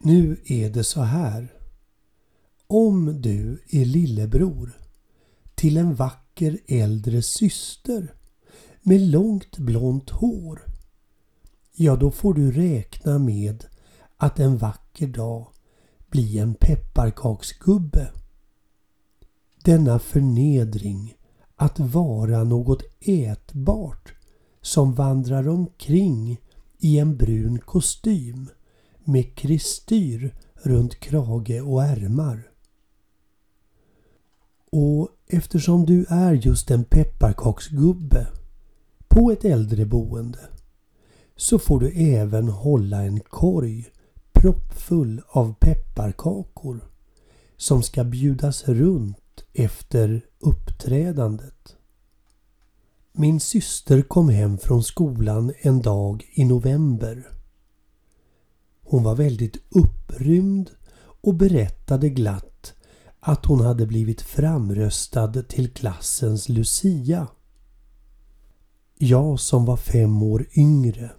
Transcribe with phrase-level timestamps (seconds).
[0.00, 1.54] Nu är det så här.
[2.66, 4.78] Om du är lillebror
[5.54, 8.14] till en vacker äldre syster
[8.82, 10.62] med långt blont hår,
[11.72, 13.64] ja då får du räkna med
[14.16, 15.46] att en vacker dag
[16.10, 18.10] bli en pepparkaksgubbe.
[19.64, 21.14] Denna förnedring
[21.56, 24.12] att vara något ätbart
[24.60, 26.40] som vandrar omkring
[26.78, 28.50] i en brun kostym
[29.08, 32.50] med kristyr runt krage och ärmar.
[34.70, 38.26] Och eftersom du är just en pepparkaksgubbe
[39.08, 40.38] på ett äldreboende
[41.36, 43.86] så får du även hålla en korg
[44.32, 46.80] proppfull av pepparkakor
[47.56, 51.76] som ska bjudas runt efter uppträdandet.
[53.12, 57.37] Min syster kom hem från skolan en dag i november.
[58.90, 60.70] Hon var väldigt upprymd
[61.20, 62.74] och berättade glatt
[63.20, 67.26] att hon hade blivit framröstad till klassens Lucia.
[68.98, 71.10] Jag som var fem år yngre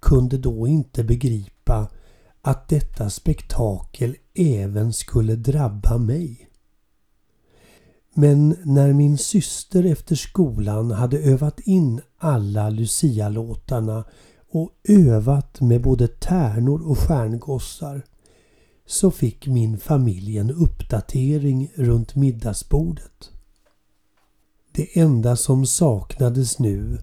[0.00, 1.90] kunde då inte begripa
[2.42, 6.48] att detta spektakel även skulle drabba mig.
[8.14, 14.04] Men när min syster efter skolan hade övat in alla Lucia-låtarna
[14.54, 18.02] och övat med både tärnor och stjärngossar
[18.86, 23.30] så fick min familj en uppdatering runt middagsbordet.
[24.72, 26.98] Det enda som saknades nu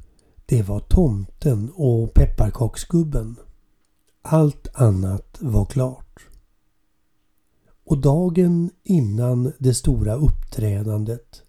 [0.45, 3.35] det var tomten och pepparkaksgubben.
[4.21, 6.19] Allt annat var klart.
[7.85, 11.41] Och dagen innan det stora uppträdandet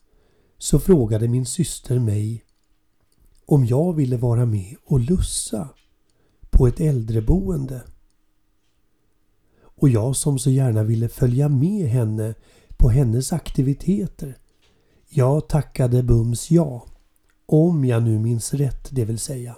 [0.58, 2.44] så frågade min syster mig
[3.46, 5.68] om jag ville vara med och lussa
[6.52, 7.82] på ett äldreboende.
[9.62, 12.34] Och jag som så gärna ville följa med henne
[12.76, 14.36] på hennes aktiviteter.
[15.08, 16.86] Jag tackade bums ja.
[17.46, 19.56] Om jag nu minns rätt, det vill säga.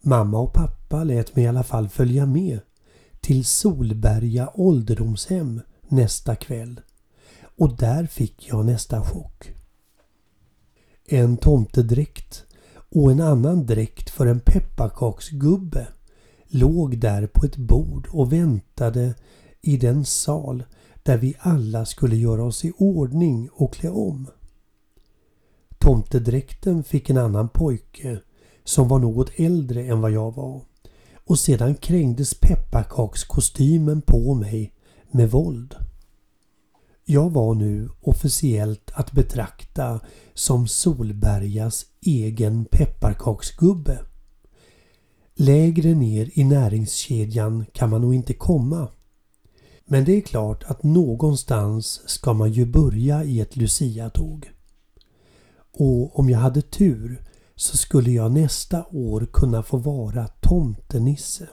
[0.00, 2.60] Mamma och pappa lät mig i alla fall följa med
[3.20, 6.80] till Solberga ålderdomshem nästa kväll.
[7.56, 9.54] Och där fick jag nästa chock.
[11.04, 12.44] En tomtedräkt
[12.90, 15.88] och en annan dräkt för en pepparkaksgubbe
[16.48, 19.14] låg där på ett bord och väntade
[19.62, 20.64] i den sal
[21.02, 24.26] där vi alla skulle göra oss i ordning och klä om.
[25.78, 28.18] Tomtedräkten fick en annan pojke
[28.64, 30.60] som var något äldre än vad jag var
[31.26, 34.72] och sedan krängdes pepparkakskostymen på mig
[35.10, 35.74] med våld.
[37.08, 40.00] Jag var nu officiellt att betrakta
[40.34, 43.98] som Solbergas egen pepparkaksgubbe.
[45.34, 48.88] Lägre ner i näringskedjan kan man nog inte komma.
[49.84, 54.50] Men det är klart att någonstans ska man ju börja i ett Lucia-tåg.
[55.72, 57.24] Och om jag hade tur
[57.56, 61.48] så skulle jag nästa år kunna få vara tomtenisse.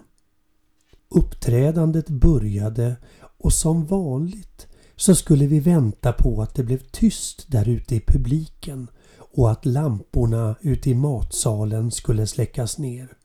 [1.10, 2.96] Uppträdandet började
[3.38, 8.00] och som vanligt så skulle vi vänta på att det blev tyst där ute i
[8.00, 8.88] publiken
[9.18, 13.18] och att lamporna ute i matsalen skulle släckas ner.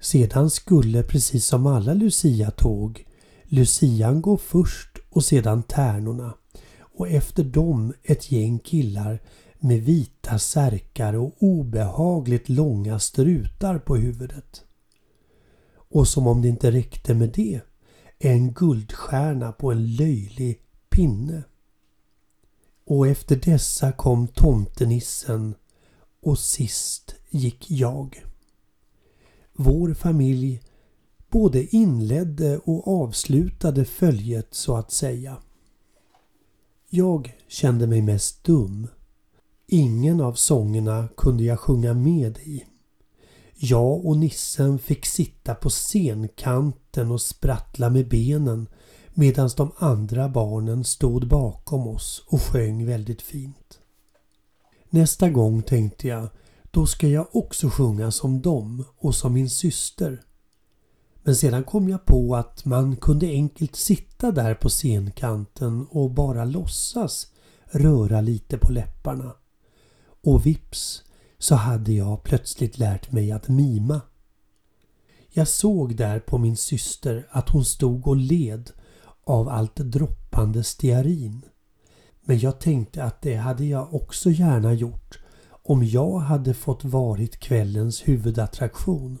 [0.00, 3.06] Sedan skulle precis som alla Lucia-tåg
[3.48, 6.34] Lucian gå först och sedan tärnorna
[6.78, 9.18] och efter dem ett gäng killar
[9.58, 14.64] med vita särkar och obehagligt långa strutar på huvudet.
[15.74, 17.60] Och som om det inte räckte med det,
[18.18, 20.60] en guldstjärna på en löjlig
[20.90, 21.42] pinne.
[22.84, 25.54] Och efter dessa kom tomtenissen
[26.22, 28.24] och sist gick jag.
[29.52, 30.62] Vår familj
[31.30, 35.36] både inledde och avslutade följet så att säga.
[36.88, 38.88] Jag kände mig mest dum.
[39.66, 42.64] Ingen av sångerna kunde jag sjunga med i.
[43.58, 48.68] Jag och nissen fick sitta på scenkanten och sprattla med benen
[49.14, 53.80] medan de andra barnen stod bakom oss och sjöng väldigt fint.
[54.90, 56.28] Nästa gång tänkte jag,
[56.70, 60.22] då ska jag också sjunga som dem och som min syster.
[61.22, 66.44] Men sedan kom jag på att man kunde enkelt sitta där på scenkanten och bara
[66.44, 67.26] låtsas
[67.64, 69.34] röra lite på läpparna.
[70.24, 71.02] Och vips
[71.46, 74.00] så hade jag plötsligt lärt mig att mima.
[75.32, 78.70] Jag såg där på min syster att hon stod och led
[79.24, 81.42] av allt droppande stearin.
[82.24, 87.40] Men jag tänkte att det hade jag också gärna gjort om jag hade fått varit
[87.40, 89.18] kvällens huvudattraktion.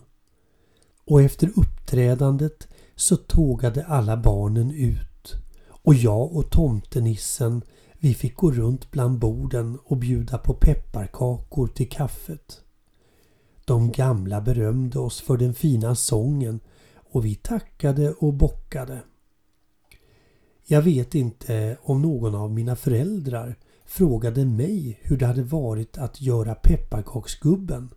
[1.04, 5.34] och efter uppträdandet så tågade alla barnen ut
[5.68, 7.62] och jag och tomtenissen
[7.98, 12.60] vi fick gå runt bland borden och bjuda på pepparkakor till kaffet.
[13.64, 16.60] De gamla berömde oss för den fina sången
[17.10, 19.02] och vi tackade och bockade.
[20.64, 26.20] Jag vet inte om någon av mina föräldrar frågade mig hur det hade varit att
[26.20, 27.94] göra pepparkaksgubben.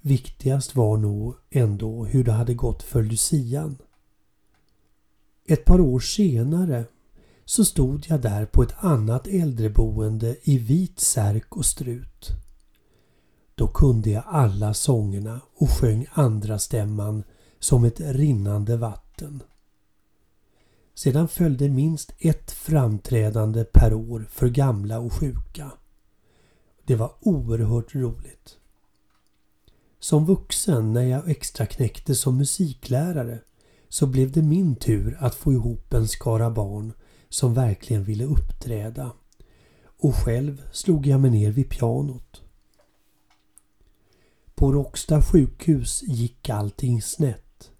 [0.00, 3.76] Viktigast var nog ändå hur det hade gått för Lucian.
[5.46, 6.84] Ett par år senare
[7.48, 12.28] så stod jag där på ett annat äldreboende i vit särk och strut.
[13.54, 17.24] Då kunde jag alla sångerna och sjöng andra stämman
[17.58, 19.42] som ett rinnande vatten.
[20.94, 25.70] Sedan följde minst ett framträdande per år för gamla och sjuka.
[26.84, 28.56] Det var oerhört roligt.
[29.98, 33.38] Som vuxen när jag extra knäckte som musiklärare
[33.88, 36.92] så blev det min tur att få ihop en skara barn
[37.28, 39.12] som verkligen ville uppträda.
[39.98, 42.42] Och själv slog jag mig ner vid pianot.
[44.54, 47.70] På Råcksta sjukhus gick allting snett.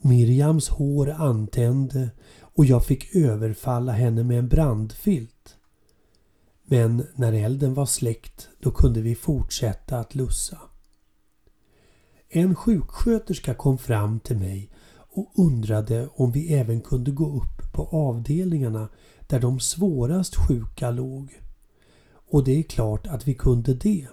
[0.00, 2.10] Miriams hår antände
[2.40, 5.56] och jag fick överfalla henne med en brandfilt.
[6.64, 10.58] Men när elden var släckt då kunde vi fortsätta att lussa.
[12.28, 17.84] En sjuksköterska kom fram till mig och undrade om vi även kunde gå upp på
[17.86, 18.88] avdelningarna
[19.26, 21.40] där de svårast sjuka låg.
[22.30, 24.06] Och det är klart att vi kunde det.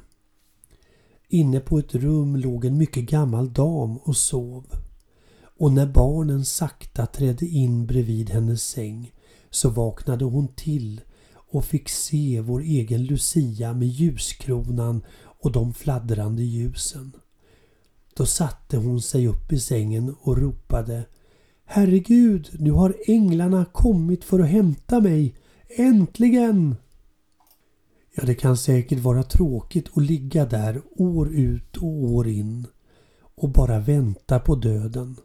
[1.29, 4.65] Inne på ett rum låg en mycket gammal dam och sov.
[5.59, 9.13] Och när barnen sakta trädde in bredvid hennes säng
[9.49, 11.01] så vaknade hon till
[11.33, 15.05] och fick se vår egen Lucia med ljuskronan
[15.39, 17.11] och de fladdrande ljusen.
[18.15, 21.05] Då satte hon sig upp i sängen och ropade
[21.69, 25.35] Herregud, nu har änglarna kommit för att hämta mig.
[25.67, 26.75] Äntligen!
[28.15, 32.67] Ja, det kan säkert vara tråkigt att ligga där år ut och år in
[33.35, 35.15] och bara vänta på döden.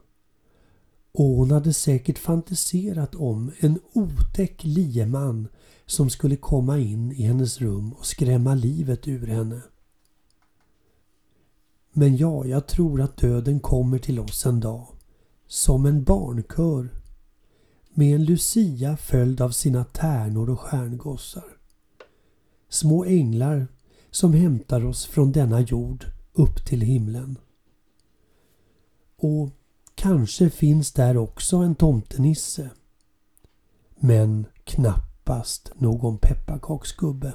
[1.12, 5.49] Och hon hade säkert fantiserat om en otäck lieman
[5.87, 9.61] som skulle komma in i hennes rum och skrämma livet ur henne.
[11.93, 14.92] Men ja, jag tror att döden kommer till oss en dag.
[15.52, 16.88] Som en barnkör.
[17.90, 21.44] Med en Lucia följd av sina tärnor och stjärngossar.
[22.69, 23.66] Små änglar
[24.10, 27.38] som hämtar oss från denna jord upp till himlen.
[29.16, 29.50] Och
[29.94, 32.70] kanske finns där också en tomtenisse.
[33.96, 37.32] Men knappast någon pepparkaksgubbe.